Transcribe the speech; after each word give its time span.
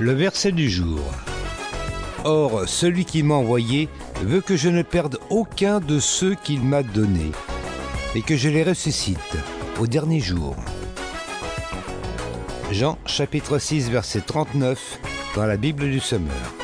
Le 0.00 0.12
verset 0.12 0.52
du 0.52 0.68
jour. 0.70 1.00
Or, 2.24 2.68
celui 2.68 3.04
qui 3.04 3.22
m'a 3.22 3.34
envoyé 3.34 3.88
veut 4.22 4.40
que 4.40 4.56
je 4.56 4.68
ne 4.68 4.82
perde 4.82 5.18
aucun 5.30 5.80
de 5.80 5.98
ceux 5.98 6.34
qu'il 6.34 6.62
m'a 6.62 6.82
donnés, 6.82 7.32
et 8.14 8.22
que 8.22 8.36
je 8.36 8.48
les 8.48 8.62
ressuscite 8.62 9.36
au 9.80 9.86
dernier 9.86 10.20
jour. 10.20 10.56
Jean 12.70 12.98
chapitre 13.06 13.58
6 13.58 13.90
verset 13.90 14.22
39 14.22 14.98
dans 15.36 15.46
la 15.46 15.56
Bible 15.56 15.90
du 15.90 16.00
Semeur. 16.00 16.61